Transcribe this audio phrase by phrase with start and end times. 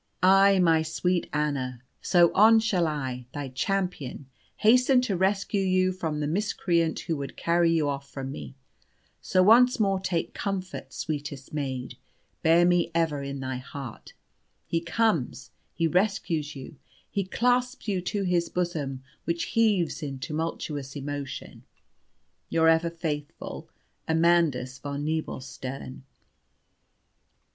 [0.23, 6.25] "Ay, my sweet Anna, soon shall I, thy champion, hasten to rescue you from the
[6.27, 8.55] miscreant who would carry you off from me.
[9.21, 11.97] So, once more take comfort, sweetest maid.
[12.41, 14.13] Bear me ever in thy heart.
[14.65, 16.77] He comes; he rescues you;
[17.07, 21.61] he clasps you to his bosom, which heaves in tumultuous emotion.
[22.49, 23.69] "Your ever faithful
[24.07, 26.01] "AMANDUS VON NEBELSTERN.